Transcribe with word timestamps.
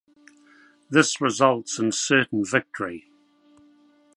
This 0.89 1.21
results 1.21 1.77
in 1.77 1.91
certain 1.91 2.43
victory. 2.43 3.11